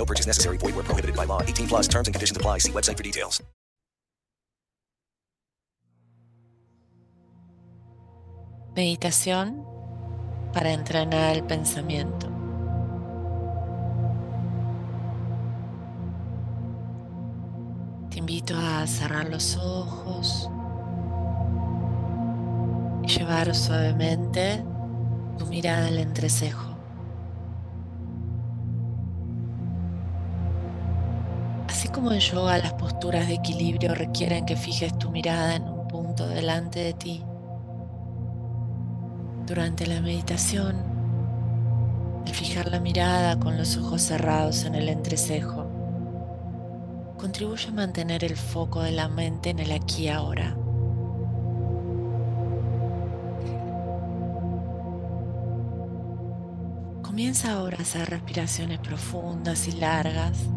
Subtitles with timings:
[0.00, 0.56] No purchase necessary.
[0.56, 1.42] Void where prohibited by law.
[1.42, 2.58] 18 plus terms and conditions apply.
[2.58, 3.42] See website for details.
[8.74, 9.66] Meditación
[10.54, 12.28] para entrenar el pensamiento.
[18.10, 20.48] Te invito a cerrar los ojos
[23.02, 24.64] y llevar suavemente
[25.36, 26.69] tu mirada al entrecejo.
[32.00, 36.26] Como en yoga las posturas de equilibrio requieren que fijes tu mirada en un punto
[36.26, 37.22] delante de ti,
[39.46, 40.76] durante la meditación,
[42.26, 45.66] al fijar la mirada con los ojos cerrados en el entrecejo,
[47.18, 50.56] contribuye a mantener el foco de la mente en el aquí y ahora.
[57.02, 60.48] Comienza ahora a hacer respiraciones profundas y largas,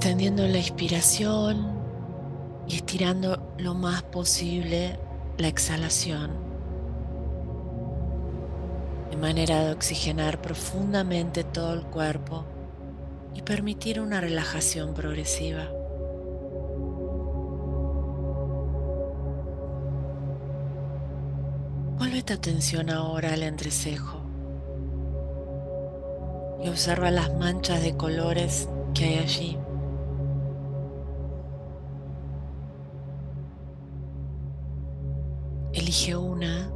[0.00, 1.78] extendiendo la inspiración
[2.66, 4.98] y estirando lo más posible
[5.36, 6.30] la exhalación,
[9.10, 12.46] de manera de oxigenar profundamente todo el cuerpo
[13.34, 15.68] y permitir una relajación progresiva.
[21.98, 24.22] Vuelve tu atención ahora al entrecejo
[26.64, 29.58] y observa las manchas de colores que hay allí.
[35.90, 36.70] Elige una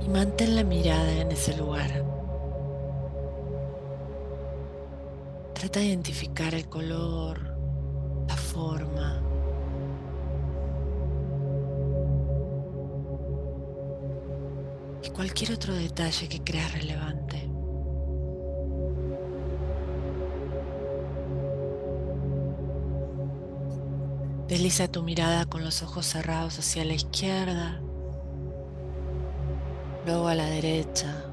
[0.00, 2.04] y mantén la mirada en ese lugar.
[5.54, 7.40] Trata de identificar el color,
[8.28, 9.20] la forma.
[15.02, 17.50] Y cualquier otro detalle que creas relevante.
[24.46, 27.82] Desliza tu mirada con los ojos cerrados hacia la izquierda,
[30.04, 31.24] luego a la derecha,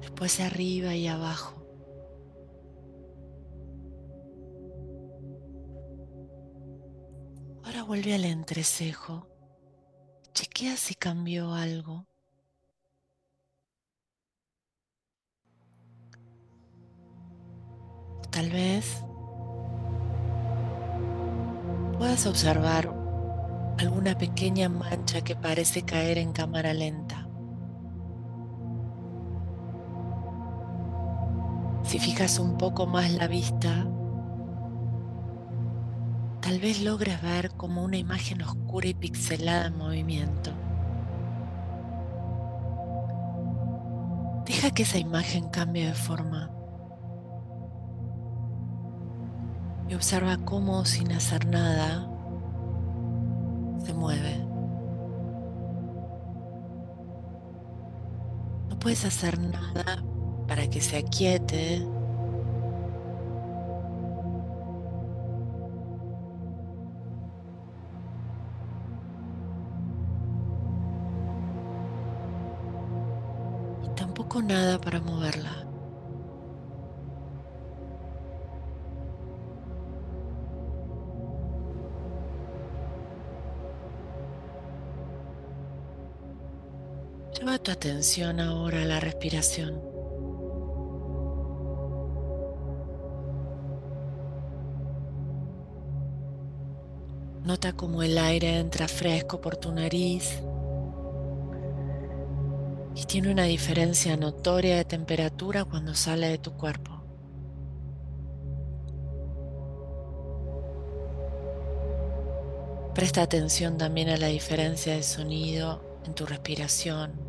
[0.00, 1.54] después arriba y abajo.
[7.64, 9.28] Ahora vuelve al entrecejo.
[10.32, 12.06] Chequea si cambió algo.
[18.30, 19.02] Tal vez
[21.98, 22.97] puedas observar
[23.78, 27.28] alguna pequeña mancha que parece caer en cámara lenta.
[31.84, 33.86] Si fijas un poco más la vista,
[36.40, 40.50] tal vez logres ver como una imagen oscura y pixelada en movimiento.
[44.44, 46.50] Deja que esa imagen cambie de forma
[49.88, 52.17] y observa cómo sin hacer nada
[53.88, 54.36] se mueve.
[58.68, 60.04] No puedes hacer nada
[60.46, 61.86] para que se aquiete.
[73.84, 75.67] Y tampoco nada para moverla.
[87.38, 89.80] Lleva tu atención ahora a la respiración.
[97.44, 100.42] Nota cómo el aire entra fresco por tu nariz
[102.96, 107.00] y tiene una diferencia notoria de temperatura cuando sale de tu cuerpo.
[112.96, 117.27] Presta atención también a la diferencia de sonido en tu respiración.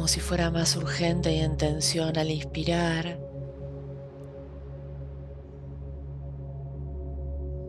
[0.00, 3.20] Como si fuera más urgente y en tensión al inspirar.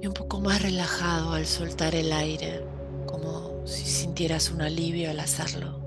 [0.02, 2.66] Y un poco más relajado al soltar el aire,
[3.06, 5.82] como si sintieras un alivio al hacerlo.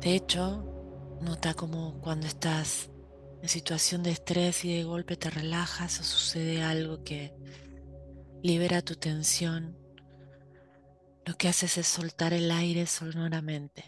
[0.00, 0.64] De hecho,
[1.20, 2.90] nota como cuando estás
[3.40, 7.32] en situación de estrés y de golpe te relajas o sucede algo que
[8.42, 9.76] libera tu tensión,
[11.24, 13.84] lo que haces es soltar el aire sonoramente.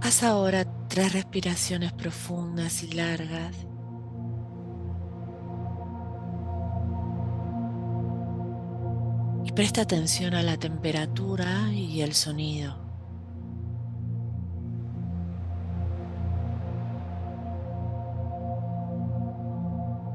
[0.00, 3.54] Haz ahora tres respiraciones profundas y largas.
[9.48, 12.76] Y presta atención a la temperatura y el sonido.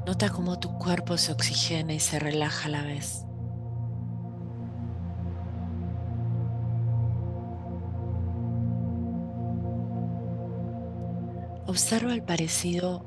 [0.06, 3.24] Nota cómo tu cuerpo se oxigena y se relaja a la vez.
[11.66, 13.04] Observa el parecido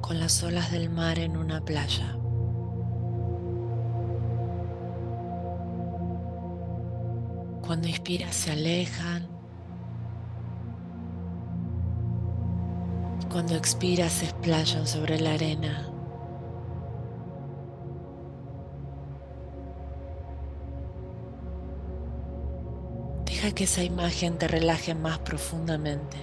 [0.00, 2.16] con las olas del mar en una playa.
[7.70, 9.28] Cuando inspiras se alejan.
[13.30, 15.88] Cuando expiras se explayan sobre la arena.
[23.24, 26.16] Deja que esa imagen te relaje más profundamente.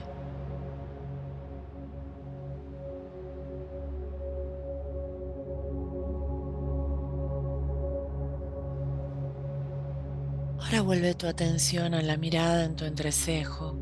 [10.68, 13.78] Ahora vuelve tu atención a la mirada en tu entrecejo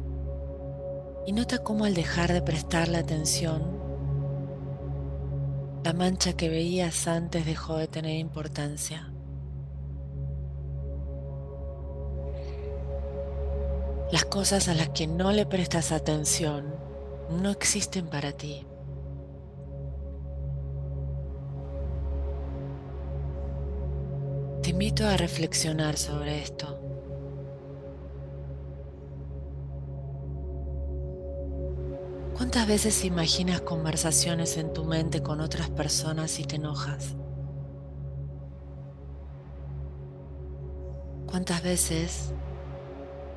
[1.25, 3.63] y nota cómo al dejar de prestarle atención,
[5.83, 9.11] la mancha que veías antes dejó de tener importancia.
[14.11, 16.75] Las cosas a las que no le prestas atención
[17.31, 18.63] no existen para ti.
[24.75, 26.77] Invito a reflexionar sobre esto.
[32.35, 37.15] ¿Cuántas veces imaginas conversaciones en tu mente con otras personas y te enojas?
[41.25, 42.33] ¿Cuántas veces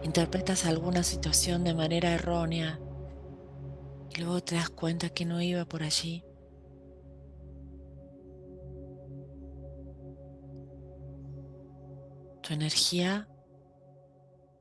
[0.02, 2.80] interpretas alguna situación de manera errónea
[4.12, 6.24] y luego te das cuenta que no iba por allí?
[12.48, 13.28] Tu energía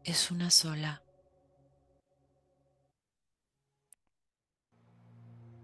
[0.03, 1.03] es una sola.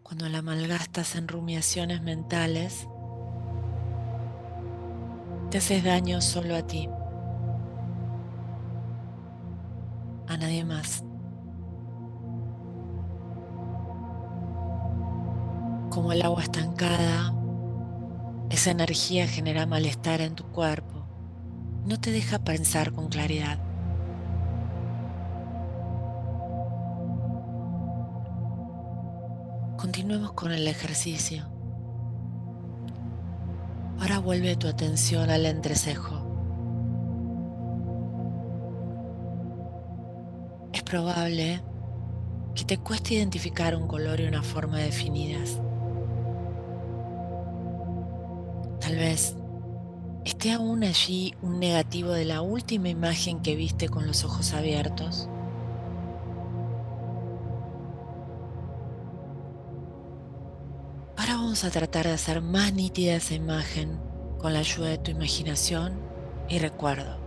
[0.03, 2.87] Cuando la malgastas en rumiaciones mentales,
[5.51, 6.87] te haces daño solo a ti,
[10.29, 11.03] a nadie más.
[15.89, 17.35] Como el agua estancada,
[18.49, 20.92] esa energía genera malestar en tu cuerpo
[21.85, 23.59] no te deja pensar con claridad.
[29.77, 31.45] Continuemos con el ejercicio.
[33.99, 36.21] Ahora vuelve tu atención al entrecejo.
[40.71, 41.61] Es probable
[42.55, 45.59] que te cueste identificar un color y una forma definidas.
[48.79, 49.35] Tal vez
[50.25, 55.27] ¿Esté aún allí un negativo de la última imagen que viste con los ojos abiertos?
[61.17, 63.99] Ahora vamos a tratar de hacer más nítida esa imagen
[64.39, 65.99] con la ayuda de tu imaginación
[66.47, 67.22] y recuerdo.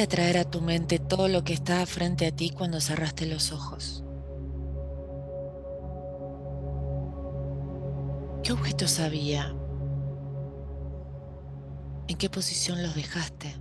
[0.00, 3.52] De traer a tu mente todo lo que estaba frente a ti cuando cerraste los
[3.52, 4.02] ojos.
[8.42, 9.54] ¿Qué objetos había?
[12.08, 13.54] ¿En qué posición los dejaste?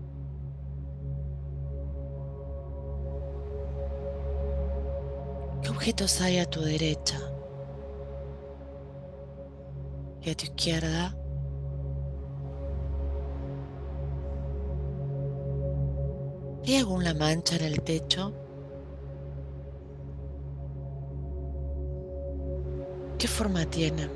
[5.69, 7.17] objetos hay a tu derecha
[10.21, 11.18] y a tu izquierda?
[16.69, 18.31] ¿Hay alguna mancha en el techo?
[23.17, 24.11] ¿Qué forma tienen?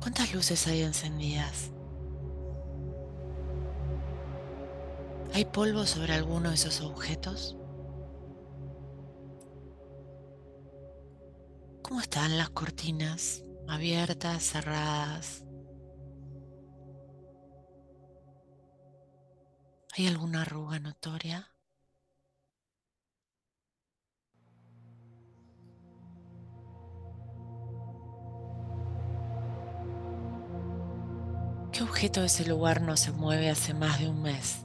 [0.00, 1.72] ¿Cuántas luces hay encendidas?
[5.34, 7.56] ¿Hay polvo sobre alguno de esos objetos?
[11.82, 13.42] ¿Cómo están las cortinas?
[13.66, 15.42] ¿Abiertas, cerradas?
[19.94, 21.50] ¿Hay alguna arruga notoria?
[31.70, 34.64] ¿Qué objeto de ese lugar no se mueve hace más de un mes?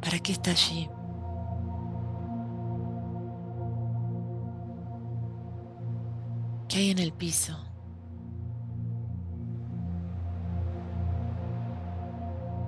[0.00, 0.88] ¿Para qué está allí?
[6.68, 7.75] ¿Qué hay en el piso?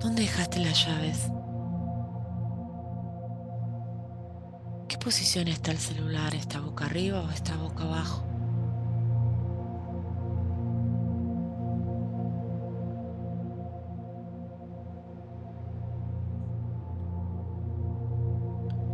[0.09, 1.29] ¿Dónde dejaste las llaves?
[4.87, 6.33] ¿Qué posición está el celular?
[6.33, 8.23] ¿Está boca arriba o está boca abajo?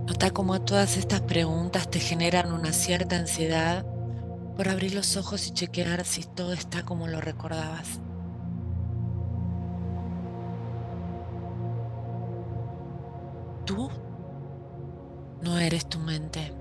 [0.06, 3.86] Nota cómo todas estas preguntas te generan una cierta ansiedad
[4.58, 8.02] por abrir los ojos y chequear si todo está como lo recordabas.
[15.75, 16.53] No eres tu mente.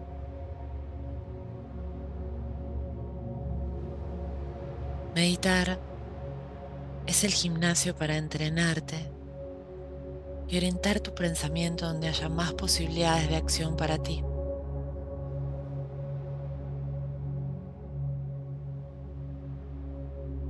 [5.15, 5.79] Meditar
[7.07, 9.09] es el gimnasio para entrenarte
[10.49, 14.25] y orientar tu pensamiento donde haya más posibilidades de acción para ti.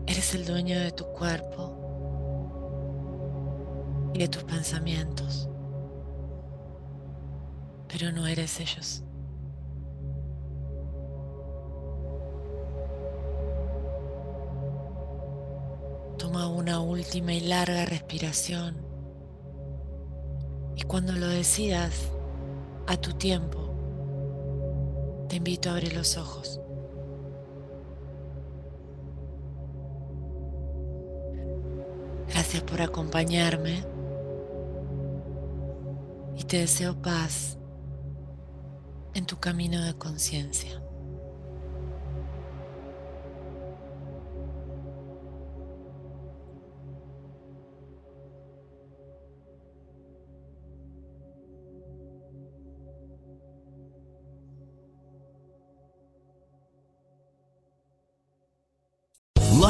[0.07, 1.83] Eres el dueño de tu cuerpo
[4.15, 5.51] y de tus pensamientos,
[7.97, 9.05] pero no eres ellos.
[16.19, 18.75] Toma una última y larga respiración
[20.75, 22.11] y cuando lo decidas,
[22.89, 23.61] a tu tiempo,
[25.29, 26.61] te invito a abrir los ojos.
[32.29, 33.85] Gracias por acompañarme
[36.37, 37.57] y te deseo paz
[39.15, 40.81] en tu camino de conciencia.